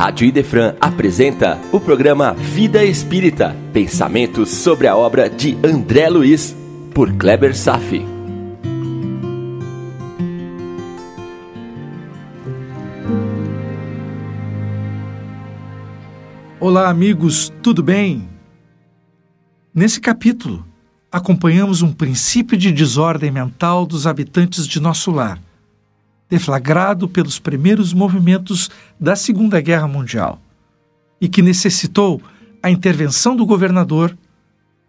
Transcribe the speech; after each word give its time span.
Rádio 0.00 0.26
Idefran 0.26 0.76
apresenta 0.80 1.60
o 1.70 1.78
programa 1.78 2.32
Vida 2.32 2.82
Espírita, 2.82 3.54
pensamentos 3.70 4.48
sobre 4.48 4.86
a 4.86 4.96
obra 4.96 5.28
de 5.28 5.58
André 5.62 6.08
Luiz, 6.08 6.56
por 6.94 7.12
Kleber 7.12 7.54
Safi. 7.54 8.02
Olá, 16.58 16.88
amigos, 16.88 17.52
tudo 17.62 17.82
bem? 17.82 18.26
Nesse 19.74 20.00
capítulo, 20.00 20.64
acompanhamos 21.12 21.82
um 21.82 21.92
princípio 21.92 22.56
de 22.56 22.72
desordem 22.72 23.30
mental 23.30 23.84
dos 23.84 24.06
habitantes 24.06 24.66
de 24.66 24.80
nosso 24.80 25.10
lar 25.10 25.38
deflagrado 26.30 27.08
pelos 27.08 27.40
primeiros 27.40 27.92
movimentos 27.92 28.70
da 28.98 29.16
Segunda 29.16 29.60
Guerra 29.60 29.88
Mundial 29.88 30.40
e 31.20 31.28
que 31.28 31.42
necessitou 31.42 32.22
a 32.62 32.70
intervenção 32.70 33.36
do 33.36 33.44
governador 33.44 34.16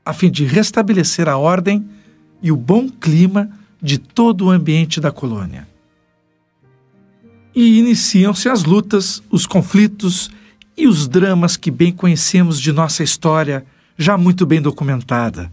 a 0.05 0.13
fim 0.13 0.30
de 0.30 0.45
restabelecer 0.45 1.27
a 1.27 1.38
ordem 1.38 1.85
e 2.41 2.52
o 2.52 2.55
bom 2.55 2.89
clima 2.89 3.49
de 3.81 3.97
todo 3.97 4.45
o 4.45 4.49
ambiente 4.52 5.02
da 5.02 5.11
colônia. 5.11 5.67
E 7.53 7.80
iniciam-se 7.80 8.47
as 8.47 8.63
lutas, 8.63 9.21
os 9.30 9.45
conflitos 9.45 10.30
e 10.77 10.88
os 10.88 11.08
dramas 11.08 11.58
que 11.58 11.69
bem 11.69 11.91
conhecemos 11.91 12.61
de 12.61 12.71
nossa 12.71 13.03
história, 13.03 13.66
já 13.97 14.17
muito 14.17 14.45
bem 14.45 14.61
documentada 14.61 15.52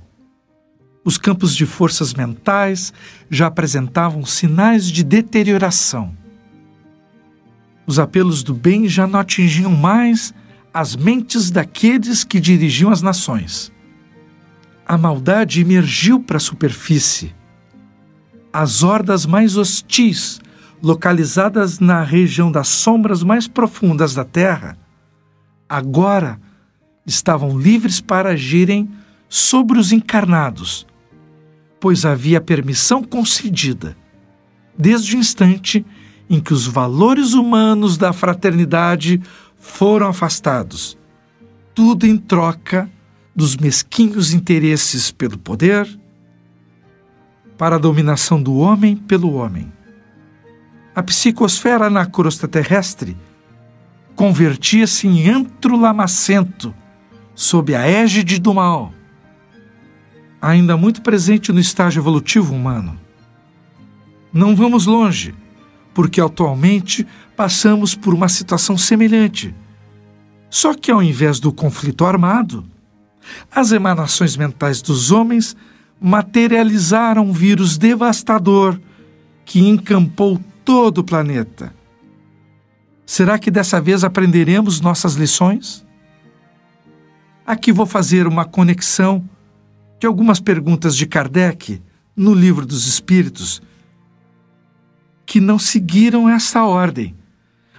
os 1.05 1.17
campos 1.17 1.55
de 1.55 1.65
forças 1.65 2.13
mentais 2.13 2.93
já 3.31 3.47
apresentavam 3.47 4.25
sinais 4.25 4.87
de 4.87 5.03
deterioração. 5.03 6.17
Os 7.87 7.99
apelos 7.99 8.43
do 8.43 8.53
bem 8.53 8.87
já 8.87 9.07
não 9.07 9.21
atingiam 9.21 9.71
mais 9.75 10.35
as 10.75 10.95
mentes 10.95 11.51
daqueles 11.51 12.23
que 12.23 12.39
dirigiam 12.39 12.91
as 12.91 13.01
nações. 13.01 13.73
A 14.87 14.99
maldade 14.99 15.61
emergiu 15.61 16.21
para 16.21 16.37
a 16.37 16.41
superfície. 16.41 17.35
As 18.53 18.83
hordas 18.83 19.25
mais 19.25 19.57
hostis, 19.57 20.41
localizadas 20.83 21.79
na 21.79 22.03
região 22.03 22.53
das 22.53 22.69
sombras 22.69 23.23
mais 23.23 23.49
profundas 23.49 24.15
da 24.15 24.25
terra, 24.25 24.77
agora 25.69 26.39
estavam 27.07 27.59
livres 27.59 28.01
para 28.01 28.31
agirem 28.31 28.89
sobre 29.29 29.79
os 29.79 29.93
encarnados 29.93 30.87
pois 31.81 32.05
havia 32.05 32.41
permissão 32.41 33.03
concedida, 33.03 33.97
desde 34.77 35.17
o 35.17 35.19
instante 35.19 35.85
em 36.29 36.41
que 36.41 36.53
os 36.53 36.67
valores 36.67 37.33
humanos 37.33 37.97
da 37.97 38.13
fraternidade 38.13 39.21
foram 39.59 40.09
afastados, 40.09 40.99
tudo 41.75 42.07
em 42.07 42.17
troca 42.17 42.91
dos 43.35 43.57
mesquinhos 43.57 44.33
interesses 44.33 45.11
pelo 45.11 45.39
poder, 45.39 45.89
para 47.57 47.77
a 47.77 47.79
dominação 47.79 48.43
do 48.43 48.57
homem 48.57 48.97
pelo 48.97 49.35
homem. 49.35 49.73
A 50.95 51.03
psicosfera 51.03 51.89
na 51.89 52.07
crosta 52.07 52.47
terrestre 52.47 53.17
convertia-se 54.15 55.07
em 55.07 55.29
antro 55.29 55.77
lamacento 55.77 56.75
sob 57.35 57.75
a 57.75 57.87
égide 57.87 58.41
do 58.41 58.53
mal 58.53 58.93
ainda 60.41 60.77
muito 60.77 61.03
presente 61.03 61.53
no 61.53 61.61
estágio 61.61 62.01
evolutivo 62.01 62.55
humano. 62.55 62.99
Não 64.33 64.55
vamos 64.55 64.87
longe, 64.87 65.35
porque 65.95 66.21
atualmente 66.21 67.07
passamos 67.37 67.95
por 67.95 68.15
uma 68.15 68.29
situação 68.29 68.77
semelhante. 68.77 69.55
Só 70.51 70.75
que 70.75 70.91
ao 70.91 71.03
invés 71.03 71.41
do 71.41 71.53
conflito 71.53 72.05
armado, 72.05 72.65
as 73.51 73.73
emanações 73.73 74.37
mentais 74.37 74.81
dos 74.81 75.11
homens 75.11 75.57
materializaram 76.01 77.27
um 77.27 77.33
vírus 77.33 77.77
devastador 77.77 78.81
que 79.45 79.61
encampou 79.61 80.41
todo 80.65 80.99
o 80.99 81.05
planeta. 81.05 81.75
Será 83.05 83.39
que 83.39 83.51
dessa 83.51 83.81
vez 83.81 84.05
aprenderemos 84.05 84.81
nossas 84.81 85.15
lições? 85.15 85.85
Aqui 87.47 87.73
vou 87.73 87.87
fazer 87.87 88.27
uma 88.27 88.45
conexão 88.45 89.27
de 89.99 90.07
algumas 90.07 90.41
perguntas 90.41 90.97
de 90.97 91.07
Kardec 91.07 91.83
no 92.15 92.35
Livro 92.35 92.67
dos 92.67 92.87
Espíritos 92.87 93.61
que 95.27 95.41
não 95.41 95.59
seguiram 95.59 96.29
essa 96.29 96.65
ordem, 96.65 97.15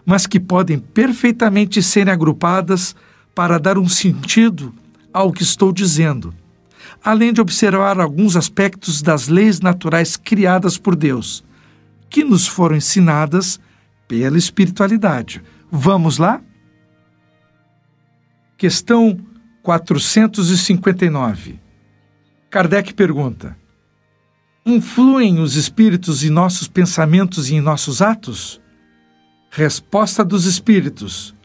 mas 0.05 0.27
que 0.27 0.39
podem 0.39 0.77
perfeitamente 0.77 1.81
serem 1.81 2.13
agrupadas 2.13 2.95
para 3.33 3.57
dar 3.57 3.77
um 3.77 3.89
sentido 3.89 4.73
ao 5.11 5.31
que 5.31 5.41
estou 5.41 5.71
dizendo, 5.71 6.33
além 7.03 7.33
de 7.33 7.41
observar 7.41 7.99
alguns 7.99 8.35
aspectos 8.35 9.01
das 9.01 9.27
leis 9.27 9.61
naturais 9.61 10.15
criadas 10.15 10.77
por 10.77 10.95
Deus, 10.95 11.43
que 12.09 12.23
nos 12.23 12.47
foram 12.47 12.75
ensinadas 12.75 13.59
pela 14.07 14.37
espiritualidade. 14.37 15.41
Vamos 15.71 16.17
lá? 16.17 16.41
Questão 18.57 19.17
459. 19.63 21.68
Kardec 22.49 22.95
pergunta: 22.95 23.55
Influem 24.65 25.39
os 25.39 25.55
espíritos 25.55 26.23
em 26.23 26.31
nossos 26.31 26.67
pensamentos 26.67 27.49
e 27.49 27.55
em 27.55 27.61
nossos 27.61 28.01
atos? 28.01 28.59
Resposta 29.51 30.25
dos 30.25 30.45
espíritos: 30.45 31.35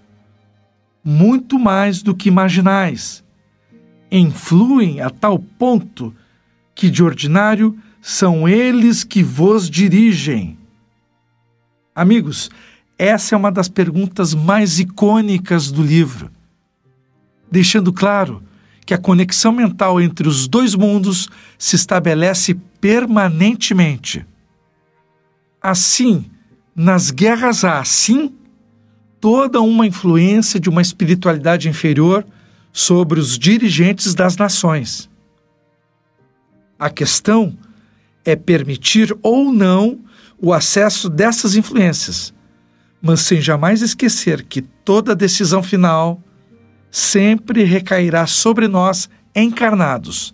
Muito 1.04 1.59
mais 1.59 2.03
do 2.03 2.14
que 2.14 2.28
imaginais. 2.28 3.22
Influem 4.10 5.03
a 5.03 5.10
tal 5.10 5.38
ponto 5.38 6.14
que, 6.75 6.88
de 6.88 7.03
ordinário, 7.03 7.78
são 8.00 8.48
eles 8.48 9.04
que 9.04 9.22
vos 9.22 9.69
dirigem. 9.69 10.56
Amigos, 11.94 12.50
essa 12.98 13.34
é 13.34 13.38
uma 13.38 13.53
das 13.53 13.69
perguntas 13.69 14.32
mais 14.32 14.78
icônicas 14.78 15.70
do 15.70 15.82
livro, 15.82 16.31
deixando 17.50 17.93
claro 17.93 18.43
que 18.87 18.93
a 18.93 18.99
conexão 18.99 19.53
mental 19.53 20.00
entre 20.00 20.28
os 20.28 20.47
dois 20.47 20.75
mundos 20.75 21.28
se 21.59 21.77
estabelece 21.77 22.55
permanentemente. 22.81 24.27
Assim, 25.61 26.27
nas 26.77 27.11
guerras 27.11 27.65
há, 27.65 27.83
sim, 27.84 28.34
toda 29.21 29.61
uma 29.62 29.87
influência 29.87 30.61
de 30.61 30.69
uma 30.69 30.83
espiritualidade 30.83 31.69
inferior 31.69 32.27
sobre 32.73 33.19
os 33.19 33.39
dirigentes 33.39 34.15
das 34.15 34.37
nações. 34.37 35.09
A 36.78 36.91
questão 36.91 37.56
é 38.25 38.37
permitir 38.37 39.17
ou 39.23 39.53
não 39.53 40.00
o 40.39 40.53
acesso 40.53 41.09
dessas 41.09 41.55
influências, 41.55 42.34
mas 43.00 43.21
sem 43.21 43.41
jamais 43.41 43.81
esquecer 43.81 44.43
que 44.43 44.61
toda 44.61 45.15
decisão 45.15 45.62
final 45.62 46.21
sempre 46.94 47.65
recairá 47.65 48.25
sobre 48.25 48.69
nós 48.69 49.10
encarnados, 49.34 50.32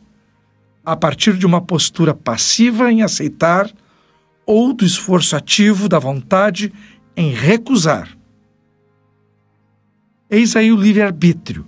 a 0.85 0.95
partir 0.95 1.39
de 1.39 1.47
uma 1.47 1.63
postura 1.63 2.13
passiva 2.13 2.93
em 2.93 3.01
aceitar 3.01 3.73
ou 4.45 4.75
do 4.75 4.85
esforço 4.85 5.35
ativo 5.35 5.89
da 5.89 5.99
vontade 5.99 6.71
em 7.17 7.33
recusar. 7.33 8.15
Eis 10.29 10.55
aí 10.55 10.71
o 10.71 10.77
livre-arbítrio 10.77 11.67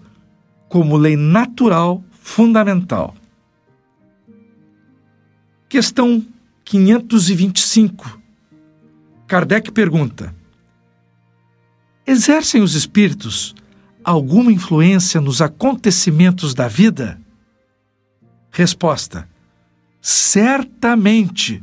como 0.68 0.98
lei 0.98 1.16
natural 1.16 2.04
fundamental. 2.20 3.14
Questão 5.70 6.22
525. 6.66 8.20
Kardec 9.26 9.72
pergunta: 9.72 10.34
Exercem 12.06 12.60
os 12.60 12.74
espíritos 12.74 13.54
alguma 14.04 14.52
influência 14.52 15.20
nos 15.20 15.40
acontecimentos 15.40 16.54
da 16.54 16.68
vida? 16.68 17.20
Resposta: 18.50 19.28
Certamente, 20.00 21.62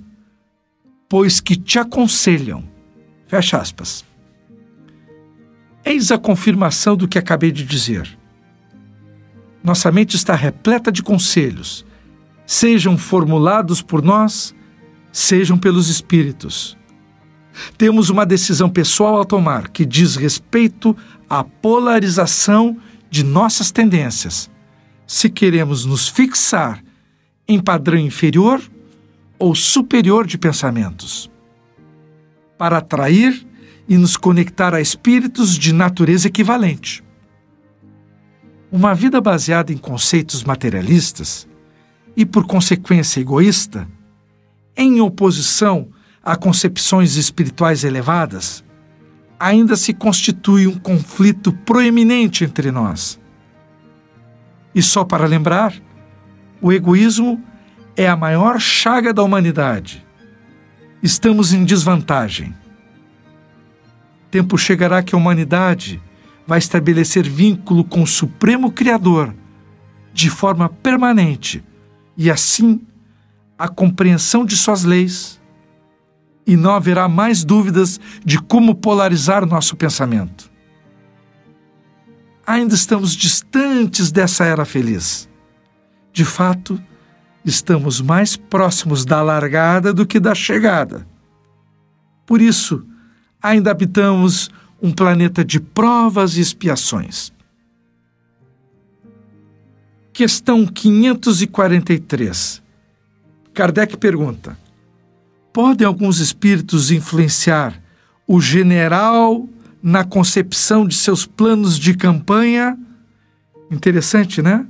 pois 1.08 1.40
que 1.40 1.56
te 1.56 1.80
aconselham. 1.80 2.64
Fecha 3.28 3.58
aspas. 3.58 4.06
Eis 5.84 6.12
a 6.12 6.18
confirmação 6.18 6.96
do 6.96 7.08
que 7.08 7.18
acabei 7.18 7.52
de 7.52 7.64
dizer. 7.64 8.18
Nossa 9.64 9.92
mente 9.92 10.16
está 10.16 10.36
repleta 10.36 10.92
de 10.92 11.04
conselhos, 11.04 11.86
sejam 12.46 12.98
formulados 12.98 13.82
por 13.82 14.02
nós, 14.02 14.56
sejam 15.12 15.58
pelos 15.58 15.90
espíritos. 15.90 16.78
Temos 17.78 18.10
uma 18.10 18.26
decisão 18.26 18.70
pessoal 18.70 19.22
a 19.22 19.26
tomar 19.26 19.70
que 19.70 19.86
diz 19.86 20.16
respeito 20.16 20.96
à 21.30 21.44
polarização 21.44 22.78
de 23.10 23.24
nossas 23.24 23.72
tendências. 23.72 24.50
Se 25.06 25.30
queremos 25.30 25.86
nos 25.86 26.08
fixar 26.08 26.84
em 27.48 27.60
padrão 27.60 27.98
inferior 27.98 28.62
ou 29.38 29.56
superior 29.56 30.28
de 30.28 30.38
pensamentos. 30.38 31.32
Para 32.58 32.78
atrair 32.78 33.48
e 33.88 33.98
nos 33.98 34.16
conectar 34.16 34.76
a 34.76 34.82
espíritos 34.82 35.58
de 35.58 35.74
natureza 35.74 36.28
equivalente. 36.28 37.04
Uma 38.72 38.94
vida 38.94 39.20
baseada 39.20 39.74
em 39.74 39.78
conceitos 39.78 40.44
materialistas 40.44 41.48
e, 42.16 42.24
por 42.24 42.46
consequência, 42.46 43.20
egoísta, 43.20 43.88
em 44.78 45.02
oposição 45.02 45.88
a 46.22 46.36
concepções 46.36 47.16
espirituais 47.16 47.84
elevadas, 47.84 48.64
ainda 49.40 49.76
se 49.76 49.94
constitui 49.94 50.68
um 50.68 50.78
conflito 50.78 51.52
proeminente 51.52 52.44
entre 52.44 52.72
nós. 52.72 53.20
E 54.76 54.82
só 54.82 55.04
para 55.04 55.26
lembrar, 55.26 55.74
o 56.62 56.72
egoísmo 56.74 57.42
é 57.96 58.08
a 58.08 58.18
maior 58.18 58.60
chaga 58.60 59.14
da 59.14 59.24
humanidade. 59.24 60.06
Estamos 61.02 61.54
em 61.54 61.64
desvantagem. 61.64 62.54
Tempo 64.30 64.58
chegará 64.58 65.02
que 65.02 65.16
a 65.16 65.18
humanidade 65.18 66.02
vai 66.46 66.60
estabelecer 66.60 67.28
vínculo 67.28 67.84
com 67.84 68.04
o 68.04 68.08
Supremo 68.08 68.72
Criador 68.72 69.34
de 70.14 70.30
forma 70.30 70.68
permanente 70.68 71.64
e 72.18 72.30
assim 72.30 72.82
a 73.58 73.68
compreensão 73.68 74.46
de 74.46 74.56
suas 74.58 74.84
leis 74.84 75.39
e 76.50 76.58
não 76.58 76.72
haverá 76.72 77.08
mais 77.08 77.44
dúvidas 77.44 78.00
de 78.26 78.42
como 78.42 78.74
polarizar 78.74 79.46
nosso 79.46 79.76
pensamento. 79.76 80.50
Ainda 82.44 82.74
estamos 82.74 83.16
distantes 83.16 84.12
dessa 84.12 84.46
era 84.46 84.66
feliz. 84.66 85.30
De 86.12 86.26
fato, 86.26 86.82
estamos 87.46 88.02
mais 88.02 88.36
próximos 88.36 89.06
da 89.06 89.22
largada 89.22 89.94
do 89.94 90.08
que 90.08 90.20
da 90.20 90.34
chegada. 90.34 91.06
Por 92.26 92.42
isso, 92.42 92.84
ainda 93.40 93.70
habitamos 93.70 94.50
um 94.82 94.92
planeta 94.92 95.46
de 95.46 95.60
provas 95.60 96.36
e 96.36 96.42
expiações. 96.42 97.32
Questão 100.12 100.66
543. 100.66 102.64
Kardec 103.54 103.98
pergunta: 103.98 104.58
Podem 105.52 105.86
alguns 105.86 106.20
espíritos 106.20 106.92
influenciar 106.92 107.82
o 108.28 108.40
general 108.40 109.48
na 109.82 110.04
concepção 110.04 110.88
de 110.88 110.96
seus 110.96 111.26
planos 111.26 111.78
de 111.78 111.96
campanha? 111.96 112.78
Interessante, 113.72 114.42
né? 114.42 114.68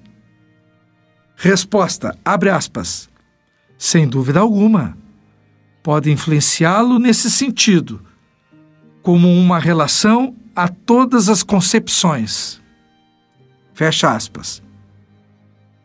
Resposta: 1.35 2.17
abre 2.23 2.49
aspas. 2.49 3.09
Sem 3.77 4.07
dúvida 4.07 4.39
alguma. 4.39 4.97
Pode 5.81 6.11
influenciá-lo 6.11 6.99
nesse 6.99 7.31
sentido, 7.31 8.01
como 9.01 9.27
uma 9.33 9.57
relação 9.57 10.35
a 10.55 10.67
todas 10.67 11.29
as 11.29 11.41
concepções. 11.41 12.61
Fecha 13.73 14.13
aspas. 14.13 14.61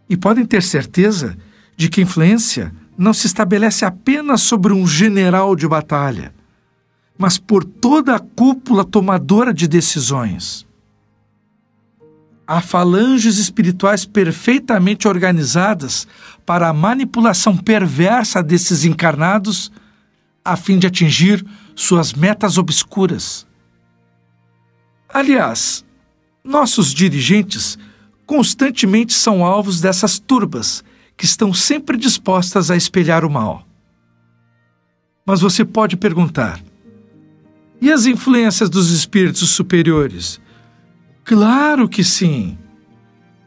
E 0.09 0.17
podem 0.17 0.45
ter 0.45 0.63
certeza 0.63 1.37
de 1.77 1.89
que 1.89 2.03
influência 2.03 2.75
não 2.97 3.13
se 3.13 3.27
estabelece 3.27 3.85
apenas 3.85 4.43
sobre 4.43 4.73
um 4.73 4.87
general 4.87 5.57
de 5.57 5.67
batalha, 5.67 6.33
mas 7.19 7.39
por 7.39 7.65
toda 7.65 8.17
a 8.17 8.21
cúpula 8.21 8.85
tomadora 8.85 9.53
de 9.53 9.67
decisões. 9.67 10.67
Há 12.47 12.61
falanges 12.61 13.39
espirituais 13.39 14.05
perfeitamente 14.05 15.09
organizadas 15.09 16.07
para 16.45 16.69
a 16.69 16.75
manipulação 16.75 17.57
perversa 17.57 18.43
desses 18.43 18.85
encarnados 18.85 19.73
a 20.45 20.57
fim 20.57 20.79
de 20.79 20.87
atingir 20.87 21.45
suas 21.75 22.13
metas 22.13 22.59
obscuras. 22.59 23.47
Aliás, 25.09 25.85
nossos 26.45 26.93
dirigentes 26.93 27.79
constantemente 28.27 29.15
são 29.15 29.45
alvos 29.45 29.81
dessas 29.81 30.19
turbas 30.19 30.85
que 31.17 31.25
estão 31.25 31.53
sempre 31.53 31.97
dispostas 31.97 32.71
a 32.71 32.77
espelhar 32.77 33.25
o 33.25 33.31
mal. 33.31 33.67
Mas 35.27 35.41
você 35.41 35.65
pode 35.65 35.97
perguntar: 35.97 36.61
e 37.81 37.91
as 37.93 38.07
influências 38.07 38.71
dos 38.71 38.91
espíritos 38.91 39.51
superiores? 39.51 40.41
Claro 41.25 41.89
que 41.89 42.05
sim, 42.05 42.59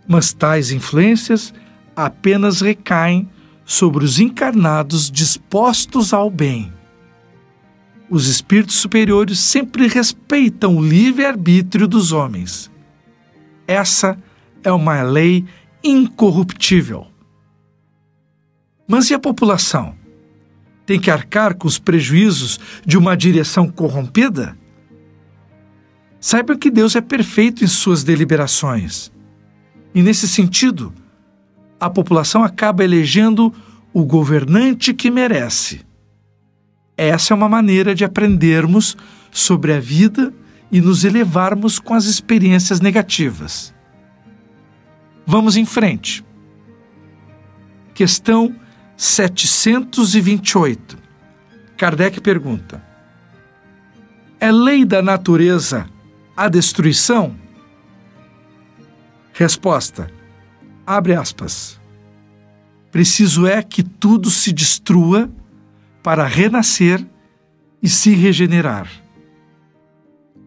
mas 0.08 0.34
tais 0.34 0.72
influências 0.72 1.54
apenas 1.96 2.62
recaem 2.62 3.30
sobre 3.66 4.06
os 4.06 4.20
encarnados 4.20 5.12
dispostos 5.12 6.14
ao 6.14 6.30
bem. 6.30 6.72
Os 8.10 8.28
espíritos 8.28 8.76
superiores 8.76 9.38
sempre 9.40 9.88
respeitam 9.88 10.78
o 10.78 10.82
livre-arbítrio 10.82 11.88
dos 11.88 12.12
homens. 12.14 12.72
Essa 13.68 14.18
é 14.64 14.72
uma 14.72 15.02
lei 15.02 15.46
incorruptível. 15.84 17.08
Mas 18.88 19.10
e 19.10 19.14
a 19.14 19.20
população? 19.20 19.94
Tem 20.86 21.00
que 21.00 21.12
arcar 21.12 21.56
com 21.56 21.68
os 21.68 21.78
prejuízos 21.78 22.60
de 22.86 22.98
uma 22.98 23.18
direção 23.18 23.68
corrompida? 23.68 24.58
Saiba 26.20 26.56
que 26.56 26.72
Deus 26.72 26.96
é 26.96 27.02
perfeito 27.02 27.64
em 27.64 27.68
suas 27.68 28.04
deliberações. 28.04 29.12
E 29.94 30.02
nesse 30.02 30.28
sentido, 30.28 30.94
a 31.80 31.90
população 31.90 32.44
acaba 32.44 32.84
elegendo 32.84 33.54
o 33.94 34.06
governante 34.06 34.94
que 34.94 35.12
merece. 35.12 35.82
Essa 36.96 37.34
é 37.34 37.36
uma 37.36 37.50
maneira 37.50 37.94
de 37.94 38.06
aprendermos 38.06 38.96
sobre 39.32 39.74
a 39.74 39.80
vida 39.80 40.34
e 40.72 40.82
nos 40.82 41.04
elevarmos 41.04 41.80
com 41.80 41.94
as 41.94 42.06
experiências 42.06 42.80
negativas. 42.80 43.74
Vamos 45.26 45.58
em 45.58 45.66
frente. 45.66 46.26
Questão 47.94 48.56
728. 48.98 50.98
Kardec 51.78 52.20
pergunta: 52.20 52.84
É 54.40 54.52
lei 54.52 54.84
da 54.84 55.04
natureza 55.04 55.88
a 56.36 56.50
destruição? 56.50 57.36
Resposta: 59.32 60.12
Abre 60.86 61.14
aspas. 61.14 61.80
Preciso 62.92 63.46
é 63.46 63.62
que 63.62 63.84
tudo 63.84 64.32
se 64.32 64.52
destrua 64.52 65.30
para 66.02 66.26
renascer 66.26 67.06
e 67.84 67.88
se 67.88 68.16
regenerar. 68.16 68.90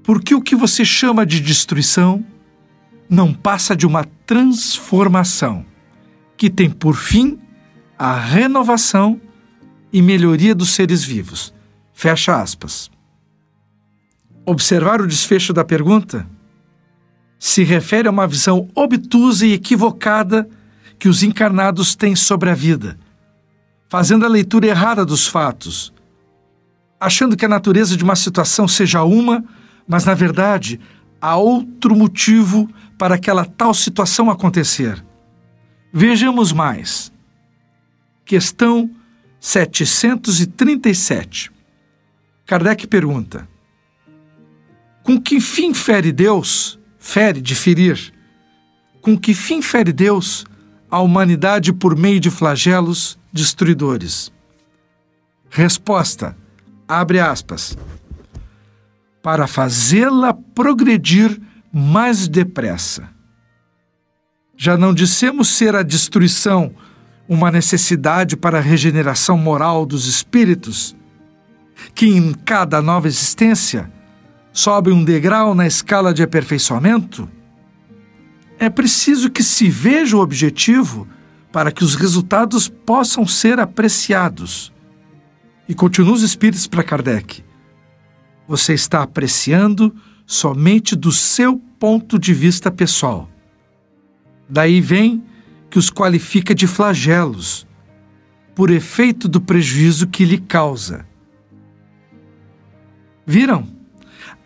Porque 0.03 0.35
o 0.35 0.43
que 0.43 0.57
você 0.57 0.85
chama 0.85 1.25
de 1.25 1.39
destruição 1.39 2.27
não 3.09 3.33
passa 3.33 3.77
de 3.77 3.87
uma 3.87 4.03
transformação 4.27 5.65
que 6.37 6.51
tem 6.51 6.69
por 6.71 6.97
fim 6.97 7.40
a 8.01 8.15
renovação 8.15 9.21
e 9.93 10.01
melhoria 10.01 10.55
dos 10.55 10.71
seres 10.71 11.05
vivos. 11.05 11.53
Fecha 11.93 12.41
aspas. 12.41 12.91
Observar 14.47 15.03
o 15.03 15.07
desfecho 15.07 15.53
da 15.53 15.67
pergunta 15.67 16.27
se 17.39 17.63
refere 17.63 18.09
a 18.09 18.11
uma 18.11 18.27
visão 18.27 18.71
obtusa 18.75 19.47
e 19.47 19.53
equivocada 19.53 20.49
que 20.99 21.11
os 21.11 21.23
encarnados 21.23 21.95
têm 21.95 22.17
sobre 22.17 22.49
a 22.49 22.55
vida, 22.55 22.99
fazendo 23.87 24.25
a 24.25 24.31
leitura 24.31 24.67
errada 24.67 25.05
dos 25.05 25.27
fatos, 25.27 25.93
achando 26.99 27.37
que 27.37 27.45
a 27.45 27.51
natureza 27.51 27.99
de 27.99 28.05
uma 28.05 28.17
situação 28.17 28.67
seja 28.67 29.05
uma, 29.05 29.45
mas 29.87 30.07
na 30.07 30.15
verdade 30.15 30.81
há 31.21 31.37
outro 31.37 31.95
motivo 31.95 32.67
para 32.97 33.17
aquela 33.17 33.45
tal 33.45 33.75
situação 33.75 34.31
acontecer. 34.31 35.05
Vejamos 35.93 36.51
mais. 36.51 37.10
Questão 38.31 38.89
737. 39.41 41.51
Kardec 42.47 42.87
pergunta: 42.87 43.49
Com 45.03 45.21
que 45.21 45.41
fim 45.41 45.75
fere 45.75 46.13
Deus? 46.13 46.79
Fere 46.97 47.41
de 47.41 47.57
ferir. 47.57 48.15
Com 49.01 49.19
que 49.19 49.35
fim 49.35 49.61
fere 49.61 49.93
Deus 49.93 50.47
a 50.89 51.01
humanidade 51.01 51.73
por 51.73 51.97
meio 51.97 52.21
de 52.21 52.31
flagelos 52.31 53.19
destruidores? 53.33 54.31
Resposta: 55.51 56.37
abre 56.87 57.19
aspas. 57.19 57.77
Para 59.21 59.49
fazê-la 59.49 60.33
progredir 60.33 61.37
mais 61.73 62.29
depressa. 62.29 63.11
Já 64.57 64.77
não 64.77 64.95
dissemos 64.95 65.49
ser 65.49 65.75
a 65.75 65.83
destruição 65.83 66.73
uma 67.31 67.49
necessidade 67.49 68.37
para 68.37 68.59
a 68.59 68.61
regeneração 68.61 69.39
moral 69.39 69.87
dos 69.87 70.07
espíritos, 70.07 70.97
que 71.95 72.07
em 72.07 72.33
cada 72.33 72.83
nova 72.83 73.07
existência 73.07 73.89
sobe 74.53 74.91
um 74.91 75.05
degrau 75.05 75.55
na 75.55 75.65
escala 75.65 76.13
de 76.13 76.25
aperfeiçoamento? 76.25 77.31
É 78.59 78.69
preciso 78.69 79.31
que 79.31 79.45
se 79.45 79.71
veja 79.71 80.17
o 80.17 80.21
objetivo 80.21 81.07
para 81.53 81.71
que 81.71 81.85
os 81.85 81.95
resultados 81.95 82.67
possam 82.67 83.25
ser 83.25 83.61
apreciados. 83.61 84.73
E 85.69 85.75
continua 85.75 86.15
os 86.15 86.23
espíritos 86.23 86.67
para 86.67 86.83
Kardec. 86.83 87.45
você 88.49 88.75
está 88.75 89.05
apreciando 89.05 89.95
somente 90.27 90.97
do 90.97 91.13
seu 91.13 91.63
ponto 91.79 92.19
de 92.19 92.35
vista 92.35 92.73
pessoal. 92.73 93.29
Daí 94.49 94.81
vem 94.81 95.23
que 95.71 95.79
os 95.79 95.89
qualifica 95.89 96.55
de 96.55 96.67
flagelos, 96.67 97.67
por 98.55 98.71
efeito 98.71 99.29
do 99.29 99.41
prejuízo 99.41 100.09
que 100.09 100.25
lhe 100.25 100.39
causa. 100.39 101.07
Viram? 103.25 103.69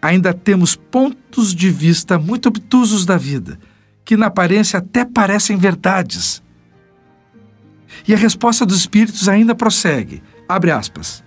Ainda 0.00 0.34
temos 0.34 0.76
pontos 0.76 1.54
de 1.54 1.70
vista 1.70 2.18
muito 2.18 2.50
obtusos 2.50 3.06
da 3.06 3.16
vida, 3.16 3.58
que 4.04 4.16
na 4.16 4.26
aparência 4.26 4.78
até 4.78 5.04
parecem 5.04 5.56
verdades. 5.56 6.42
E 8.06 8.12
a 8.12 8.16
resposta 8.16 8.66
dos 8.66 8.76
espíritos 8.76 9.28
ainda 9.28 9.54
prossegue. 9.54 10.22
Abre 10.46 10.70
aspas. 10.70 11.24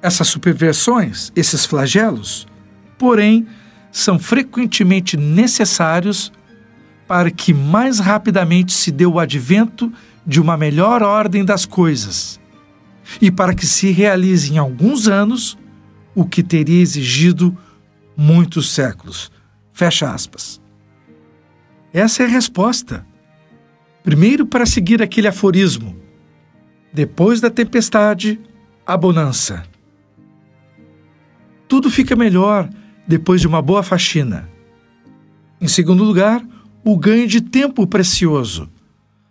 Essas 0.00 0.28
superversões, 0.28 1.32
esses 1.34 1.66
flagelos, 1.66 2.46
porém, 2.96 3.46
são 3.90 4.18
frequentemente 4.18 5.16
necessários 5.16 6.32
para 7.10 7.28
que 7.28 7.52
mais 7.52 7.98
rapidamente 7.98 8.72
se 8.72 8.92
dê 8.92 9.04
o 9.04 9.18
advento 9.18 9.92
de 10.24 10.40
uma 10.40 10.56
melhor 10.56 11.02
ordem 11.02 11.44
das 11.44 11.66
coisas 11.66 12.38
e 13.20 13.32
para 13.32 13.52
que 13.52 13.66
se 13.66 13.90
realize 13.90 14.54
em 14.54 14.58
alguns 14.58 15.08
anos 15.08 15.58
o 16.14 16.24
que 16.24 16.40
teria 16.40 16.80
exigido 16.80 17.58
muitos 18.16 18.70
séculos. 18.70 19.28
Fecha 19.72 20.08
aspas. 20.08 20.60
Essa 21.92 22.22
é 22.22 22.26
a 22.26 22.28
resposta. 22.28 23.04
Primeiro, 24.04 24.46
para 24.46 24.64
seguir 24.64 25.02
aquele 25.02 25.26
aforismo: 25.26 25.96
depois 26.92 27.40
da 27.40 27.50
tempestade, 27.50 28.38
a 28.86 28.96
bonança. 28.96 29.64
Tudo 31.66 31.90
fica 31.90 32.14
melhor 32.14 32.70
depois 33.04 33.40
de 33.40 33.48
uma 33.48 33.60
boa 33.60 33.82
faxina. 33.82 34.48
Em 35.60 35.66
segundo 35.66 36.04
lugar, 36.04 36.40
o 36.84 36.96
ganho 36.96 37.26
de 37.26 37.40
tempo 37.40 37.86
precioso. 37.86 38.68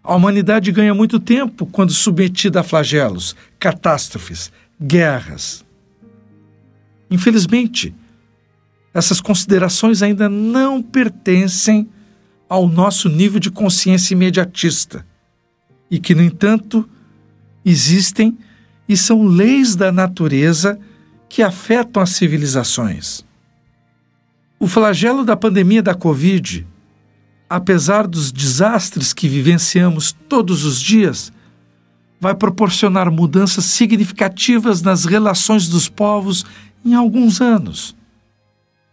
A 0.03 0.15
humanidade 0.15 0.71
ganha 0.71 0.93
muito 0.93 1.19
tempo 1.19 1.65
quando 1.65 1.91
submetida 1.91 2.61
a 2.61 2.63
flagelos, 2.63 3.35
catástrofes, 3.59 4.51
guerras. 4.81 5.65
Infelizmente, 7.11 7.93
essas 8.93 9.21
considerações 9.21 10.01
ainda 10.01 10.27
não 10.29 10.81
pertencem 10.81 11.89
ao 12.47 12.67
nosso 12.67 13.07
nível 13.09 13.39
de 13.39 13.51
consciência 13.51 14.13
imediatista 14.13 15.05
e 15.91 15.99
que, 15.99 16.15
no 16.15 16.23
entanto, 16.23 16.87
existem 17.63 18.37
e 18.87 18.97
são 18.97 19.23
leis 19.23 19.75
da 19.75 19.91
natureza 19.91 20.79
que 21.27 21.43
afetam 21.43 22.01
as 22.01 22.09
civilizações. 22.11 23.23
O 24.59 24.67
flagelo 24.67 25.23
da 25.23 25.37
pandemia 25.37 25.83
da 25.83 25.93
Covid 25.93 26.65
apesar 27.49 28.05
dos 28.05 28.31
desastres 28.31 29.11
que 29.11 29.27
vivenciamos 29.27 30.11
todos 30.27 30.63
os 30.63 30.79
dias, 30.79 31.33
vai 32.19 32.35
proporcionar 32.35 33.09
mudanças 33.09 33.65
significativas 33.65 34.81
nas 34.81 35.05
relações 35.05 35.67
dos 35.67 35.89
povos 35.89 36.45
em 36.85 36.93
alguns 36.93 37.41
anos, 37.41 37.95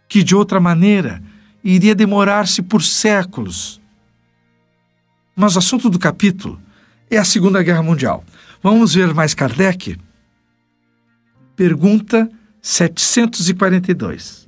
que 0.09 0.23
de 0.23 0.35
outra 0.35 0.59
maneira 0.59 1.21
iria 1.63 1.93
demorar-se 1.93 2.61
por 2.61 2.81
séculos. 2.81 3.79
Mas 5.35 5.55
o 5.55 5.59
assunto 5.59 5.89
do 5.89 5.99
capítulo 5.99 6.59
é 7.11 7.17
a 7.17 7.25
Segunda 7.25 7.61
Guerra 7.61 7.83
Mundial. 7.83 8.23
Vamos 8.63 8.95
ver 8.95 9.13
mais 9.13 9.33
Kardec? 9.33 9.97
Pergunta 11.55 12.29
742. 12.61 14.47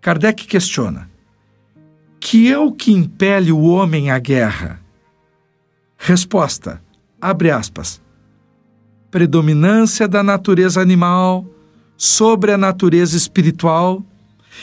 Kardec 0.00 0.46
questiona: 0.46 1.11
que 2.24 2.48
é 2.52 2.56
o 2.56 2.70
que 2.70 2.92
impele 2.92 3.50
o 3.50 3.62
homem 3.62 4.08
à 4.08 4.18
guerra? 4.20 4.80
Resposta: 5.98 6.80
abre 7.20 7.50
aspas. 7.50 8.00
Predominância 9.10 10.06
da 10.06 10.22
natureza 10.22 10.80
animal 10.80 11.44
sobre 11.96 12.52
a 12.52 12.56
natureza 12.56 13.16
espiritual 13.16 14.04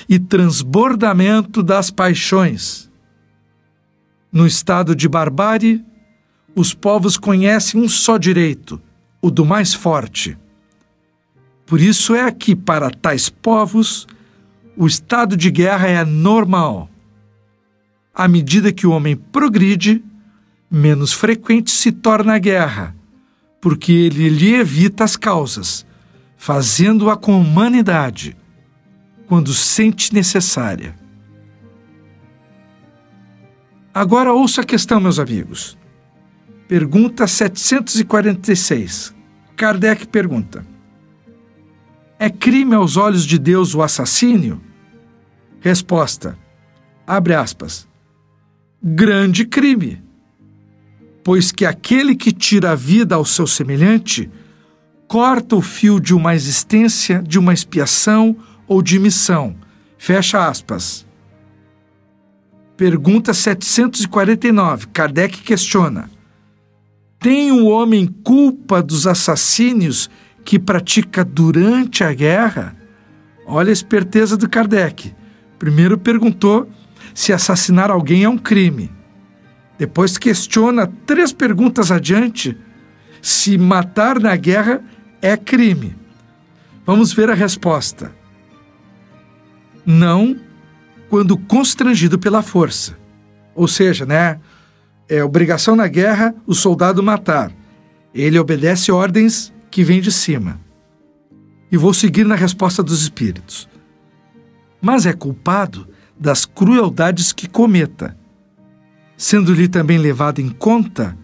e 0.08 0.18
transbordamento 0.18 1.62
das 1.62 1.92
paixões. 1.92 2.90
No 4.32 4.48
estado 4.48 4.96
de 4.96 5.10
barbárie, 5.10 5.84
os 6.56 6.74
povos 6.74 7.18
conhecem 7.18 7.82
um 7.82 7.90
só 7.90 8.18
direito, 8.18 8.82
o 9.22 9.30
do 9.30 9.44
mais 9.44 9.74
forte. 9.74 10.38
Por 11.66 11.82
isso 11.82 12.16
é 12.16 12.32
que, 12.32 12.56
para 12.56 12.90
tais 12.90 13.28
povos, 13.28 14.08
o 14.78 14.88
estado 14.88 15.36
de 15.36 15.52
guerra 15.52 15.90
é 15.90 16.06
normal 16.06 16.90
à 18.14 18.28
medida 18.28 18.72
que 18.74 18.86
o 18.86 18.92
homem 18.92 19.16
progride, 19.16 20.04
menos 20.70 21.14
frequente 21.14 21.72
se 21.72 21.92
torna 21.92 22.36
a 22.36 22.40
guerra, 22.40 22.96
porque 23.62 23.92
ele 23.92 24.30
lhe 24.30 24.54
evita 24.56 25.04
as 25.04 25.16
causas, 25.16 25.86
fazendo-a 26.38 27.18
com 27.18 27.40
humanidade, 27.40 28.38
quando 29.28 29.54
sente 29.54 30.14
necessária. 30.14 30.96
Agora 33.94 34.34
ouça 34.34 34.62
a 34.62 34.66
questão, 34.66 35.00
meus 35.00 35.20
amigos. 35.20 35.78
Pergunta 36.68 37.26
746. 37.28 39.14
Kardec 39.56 40.08
pergunta: 40.08 40.66
É 42.18 42.30
crime 42.30 42.76
aos 42.76 42.96
olhos 42.96 43.26
de 43.26 43.40
Deus 43.40 43.74
o 43.74 43.82
assassínio? 43.82 44.62
Resposta: 45.60 46.38
Abre 47.06 47.34
aspas 47.34 47.89
grande 48.82 49.46
crime. 49.46 50.02
Pois 51.24 51.52
que 51.52 51.66
aquele 51.66 52.16
que 52.16 52.32
tira 52.32 52.72
a 52.72 52.76
vida 52.76 53.16
ao 53.16 53.26
seu 53.26 53.46
semelhante 53.46 54.30
corta 55.08 55.56
o 55.56 55.62
fio 55.62 56.00
de 56.00 56.14
uma 56.14 56.36
existência, 56.36 57.22
de 57.22 57.38
uma 57.38 57.54
expiação 57.54 58.36
ou 58.68 58.82
de 58.82 59.00
missão. 59.00 59.56
Fecha 59.98 60.48
aspas. 60.48 61.06
Pergunta 62.78 63.34
749. 63.34 64.88
Kardec 64.88 65.40
questiona: 65.40 66.10
Tem 67.20 67.52
o 67.52 67.66
homem 67.66 68.08
culpa 68.24 68.82
dos 68.82 69.06
assassínios 69.06 70.10
que 70.46 70.58
pratica 70.58 71.26
durante 71.26 72.04
a 72.04 72.14
guerra? 72.14 72.76
Olha 73.46 73.70
a 73.70 73.74
esperteza 73.74 74.38
do 74.38 74.48
Kardec. 74.48 75.14
Primeiro 75.58 75.98
perguntou 75.98 76.70
se 77.14 77.34
assassinar 77.34 77.92
alguém 77.92 78.24
é 78.24 78.30
um 78.30 78.38
crime. 78.38 78.92
Depois 79.78 80.18
questiona 80.18 80.88
três 81.06 81.32
perguntas 81.32 81.92
adiante 81.92 82.58
se 83.22 83.58
matar 83.58 84.20
na 84.20 84.36
guerra 84.36 84.82
é 85.22 85.36
crime. 85.38 85.96
Vamos 86.86 87.14
ver 87.14 87.30
a 87.30 87.34
resposta. 87.34 88.14
Não 89.86 90.36
quando 91.10 91.38
constrangido 91.38 92.20
pela 92.20 92.42
força. 92.42 92.98
Ou 93.56 93.68
seja, 93.68 94.06
né, 94.06 94.40
é 95.08 95.24
obrigação 95.24 95.76
na 95.76 95.88
guerra 95.88 96.36
o 96.46 96.54
soldado 96.54 97.02
matar. 97.02 97.52
Ele 98.14 98.40
obedece 98.40 98.92
ordens 98.92 99.54
que 99.72 99.84
vêm 99.84 100.02
de 100.02 100.12
cima. 100.12 100.60
E 101.72 101.78
vou 101.78 101.94
seguir 101.94 102.26
na 102.26 102.36
resposta 102.36 102.82
dos 102.82 103.02
espíritos. 103.02 103.68
Mas 104.82 105.06
é 105.06 105.14
culpado 105.14 105.88
das 106.20 106.46
crueldades 106.46 107.32
que 107.32 107.48
cometa, 107.48 108.18
sendo-lhe 109.16 109.68
também 109.68 109.98
levado 109.98 110.40
em 110.40 110.50
conta 110.50 111.18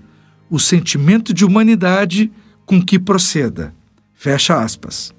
o 0.50 0.60
sentimento 0.60 1.34
de 1.34 1.44
humanidade 1.44 2.32
com 2.66 2.82
que 2.82 2.98
proceda. 2.98 3.74
Fecha 4.14 4.62
aspas. 4.62 5.14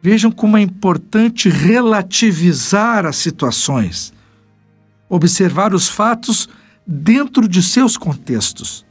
Vejam 0.00 0.30
como 0.30 0.56
é 0.56 0.60
importante 0.60 1.48
relativizar 1.48 3.06
as 3.06 3.16
situações, 3.16 4.12
observar 5.08 5.74
os 5.74 5.88
fatos 5.88 6.48
dentro 6.86 7.48
de 7.48 7.62
seus 7.62 7.96
contextos. 7.96 8.84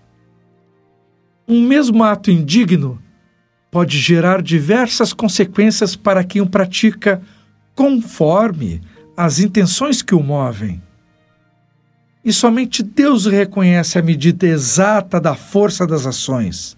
Um 1.47 1.67
mesmo 1.67 2.03
ato 2.03 2.31
indigno 2.31 3.01
pode 3.69 3.97
gerar 3.99 4.41
diversas 4.41 5.13
consequências 5.13 5.95
para 5.95 6.23
quem 6.23 6.41
o 6.41 6.49
pratica 6.49 7.21
conforme 7.75 8.81
as 9.15 9.39
intenções 9.39 10.01
que 10.01 10.15
o 10.15 10.23
movem. 10.23 10.81
E 12.23 12.31
somente 12.31 12.81
Deus 12.81 13.25
reconhece 13.25 13.99
a 13.99 14.01
medida 14.01 14.47
exata 14.47 15.19
da 15.19 15.35
força 15.35 15.85
das 15.85 16.05
ações. 16.05 16.77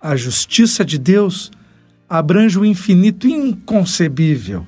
A 0.00 0.16
justiça 0.16 0.84
de 0.84 0.98
Deus 0.98 1.50
abrange 2.08 2.58
o 2.58 2.64
infinito 2.64 3.28
inconcebível. 3.28 4.66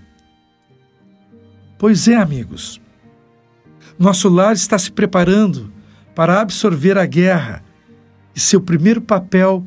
Pois 1.76 2.06
é, 2.06 2.14
amigos, 2.14 2.80
nosso 3.98 4.28
lar 4.28 4.52
está 4.52 4.78
se 4.78 4.92
preparando 4.92 5.72
para 6.14 6.40
absorver 6.40 6.96
a 6.96 7.04
guerra 7.04 7.64
e 8.34 8.40
seu 8.40 8.60
primeiro 8.60 9.00
papel 9.00 9.66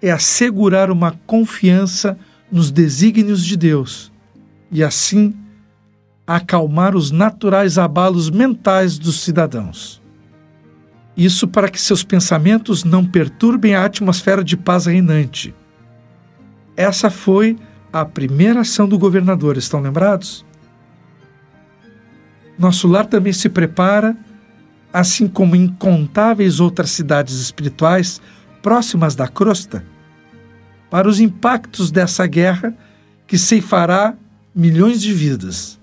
é 0.00 0.10
assegurar 0.10 0.90
uma 0.90 1.12
confiança 1.26 2.16
nos 2.50 2.70
desígnios 2.70 3.44
de 3.44 3.56
Deus 3.56 4.12
e, 4.70 4.84
assim, 4.84 5.34
acalmar 6.28 6.94
os 6.94 7.10
naturais 7.10 7.78
abalos 7.78 8.28
mentais 8.28 8.98
dos 8.98 9.22
cidadãos. 9.22 10.02
Isso 11.16 11.48
para 11.48 11.70
que 11.70 11.80
seus 11.80 12.04
pensamentos 12.04 12.84
não 12.84 13.02
perturbem 13.02 13.74
a 13.74 13.86
atmosfera 13.86 14.44
de 14.44 14.54
paz 14.54 14.84
reinante. 14.84 15.54
Essa 16.76 17.08
foi 17.08 17.56
a 17.90 18.04
primeira 18.04 18.60
ação 18.60 18.86
do 18.86 18.98
governador, 18.98 19.56
estão 19.56 19.80
lembrados? 19.80 20.44
Nosso 22.58 22.86
lar 22.86 23.06
também 23.06 23.32
se 23.32 23.48
prepara, 23.48 24.14
assim 24.92 25.26
como 25.26 25.56
incontáveis 25.56 26.60
outras 26.60 26.90
cidades 26.90 27.40
espirituais 27.40 28.20
próximas 28.60 29.14
da 29.14 29.26
crosta, 29.26 29.82
para 30.90 31.08
os 31.08 31.20
impactos 31.20 31.90
dessa 31.90 32.26
guerra 32.26 32.74
que 33.26 33.38
ceifará 33.38 34.14
milhões 34.54 35.00
de 35.00 35.12
vidas 35.14 35.77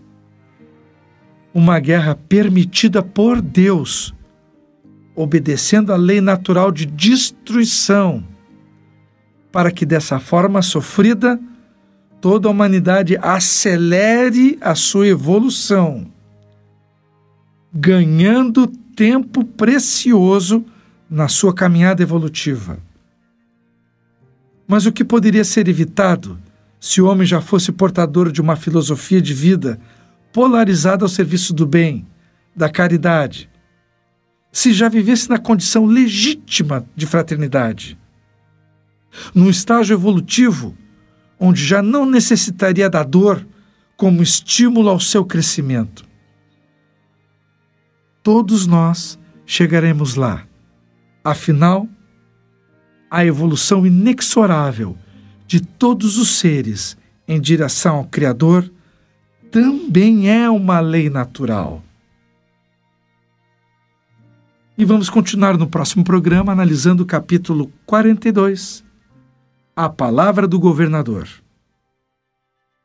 uma 1.56 1.80
guerra 1.80 2.20
permitida 2.28 3.02
por 3.02 3.42
Deus, 3.42 4.14
obedecendo 5.16 5.94
à 5.94 5.96
lei 5.96 6.20
natural 6.20 6.70
de 6.70 6.86
destruição, 6.86 8.22
para 9.54 9.72
que 9.72 9.86
dessa 9.86 10.20
forma 10.20 10.62
sofrida 10.62 11.40
toda 12.20 12.50
a 12.50 12.52
humanidade 12.52 13.18
acelere 13.22 14.58
a 14.60 14.76
sua 14.76 15.08
evolução, 15.08 16.12
ganhando 17.74 18.68
tempo 18.68 19.46
precioso 19.46 20.66
na 21.10 21.30
sua 21.30 21.54
caminhada 21.54 22.04
evolutiva. 22.04 22.80
Mas 24.68 24.86
o 24.86 24.92
que 24.92 25.06
poderia 25.06 25.46
ser 25.46 25.70
evitado 25.70 26.38
se 26.82 27.02
o 27.02 27.06
homem 27.06 27.26
já 27.26 27.40
fosse 27.40 27.72
portador 27.72 28.30
de 28.30 28.42
uma 28.42 28.58
filosofia 28.58 29.22
de 29.22 29.34
vida 29.34 29.80
polarizada 30.36 31.06
ao 31.06 31.08
serviço 31.08 31.54
do 31.54 31.66
bem, 31.66 32.06
da 32.54 32.70
caridade, 32.70 33.50
se 34.52 34.74
já 34.74 34.90
vivesse 34.90 35.30
na 35.30 35.38
condição 35.38 35.86
legítima 35.86 36.86
de 36.94 37.06
fraternidade, 37.06 37.98
num 39.34 39.50
estágio 39.50 39.94
evolutivo 39.94 40.76
onde 41.40 41.66
já 41.66 41.82
não 41.82 42.06
necessitaria 42.06 42.90
da 42.90 43.02
dor 43.02 43.48
como 43.96 44.22
estímulo 44.22 44.90
ao 44.90 45.00
seu 45.00 45.24
crescimento. 45.24 46.06
Todos 48.22 48.68
nós 48.68 49.18
chegaremos 49.46 50.16
lá. 50.16 50.46
Afinal, 51.24 51.88
a 53.10 53.26
evolução 53.26 53.88
inexorável 53.88 54.98
de 55.48 55.62
todos 55.62 56.18
os 56.18 56.36
seres 56.36 56.98
em 57.26 57.40
direção 57.40 57.96
ao 57.96 58.06
Criador 58.06 58.70
também 59.56 60.30
é 60.30 60.50
uma 60.50 60.82
lei 60.82 61.10
natural. 61.10 61.82
E 64.78 64.84
vamos 64.84 65.10
continuar 65.10 65.58
no 65.58 65.66
próximo 65.66 66.04
programa 66.04 66.52
analisando 66.52 67.04
o 67.04 67.06
capítulo 67.06 67.72
42, 67.86 68.84
A 69.74 69.88
Palavra 69.88 70.46
do 70.46 70.60
Governador. 70.60 71.30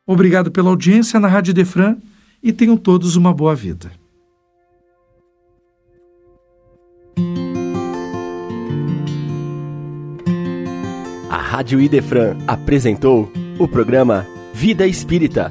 Obrigado 0.07 0.53
pela 0.53 0.71
audiência 0.71 1.19
na 1.19 1.27
Rádio 1.27 1.53
Defran 1.53 1.97
e 2.41 2.53
tenham 2.53 2.77
todos 2.77 3.17
uma 3.17 3.35
boa 3.35 3.57
vida. 3.57 3.91
A 11.29 11.37
Rádio 11.37 11.81
Idefran 11.81 12.39
apresentou 12.47 13.29
o 13.59 13.67
programa 13.67 14.25
Vida 14.55 14.87
Espírita 14.87 15.51